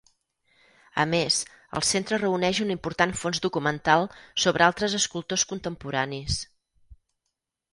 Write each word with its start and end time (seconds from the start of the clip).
A 1.01 1.03
més, 1.09 1.35
el 1.79 1.83
centre 1.89 2.19
reuneix 2.21 2.61
un 2.65 2.73
important 2.77 3.13
fons 3.25 3.43
documental 3.45 4.09
sobre 4.47 4.67
altres 4.69 4.97
escultors 5.01 5.45
contemporanis. 5.53 6.41